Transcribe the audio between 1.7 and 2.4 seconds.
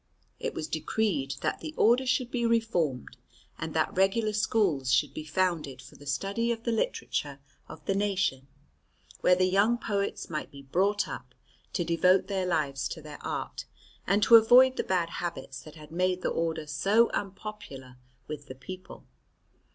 order should